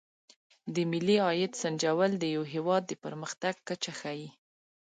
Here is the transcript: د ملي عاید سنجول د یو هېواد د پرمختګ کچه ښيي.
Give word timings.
د 0.75 0.75
ملي 0.91 1.17
عاید 1.25 1.51
سنجول 1.61 2.11
د 2.19 2.23
یو 2.35 2.43
هېواد 2.53 2.83
د 2.87 2.91
پرمختګ 3.03 3.55
کچه 3.67 3.91
ښيي. 3.99 4.29